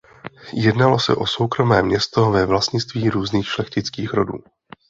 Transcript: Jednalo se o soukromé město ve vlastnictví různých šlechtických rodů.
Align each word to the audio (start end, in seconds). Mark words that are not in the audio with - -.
Jednalo 0.53 0.99
se 0.99 1.15
o 1.15 1.25
soukromé 1.25 1.83
město 1.83 2.31
ve 2.31 2.45
vlastnictví 2.45 3.09
různých 3.09 3.47
šlechtických 3.47 4.13
rodů. 4.13 4.43